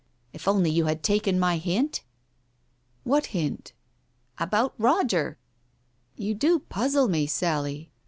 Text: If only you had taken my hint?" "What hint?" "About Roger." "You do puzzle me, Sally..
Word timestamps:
If 0.33 0.47
only 0.47 0.71
you 0.71 0.85
had 0.85 1.03
taken 1.03 1.39
my 1.39 1.57
hint?" 1.57 2.01
"What 3.11 3.27
hint?" 3.37 3.73
"About 4.39 4.73
Roger." 4.79 5.37
"You 6.15 6.33
do 6.33 6.57
puzzle 6.57 7.07
me, 7.07 7.27
Sally.. 7.27 7.91